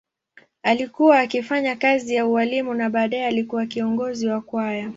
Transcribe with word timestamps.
Alikuwa 0.63 1.19
akifanya 1.19 1.75
kazi 1.75 2.15
ya 2.15 2.25
ualimu 2.25 2.73
na 2.73 2.89
baadaye 2.89 3.25
alikuwa 3.25 3.65
kiongozi 3.65 4.27
wa 4.27 4.41
kwaya. 4.41 4.89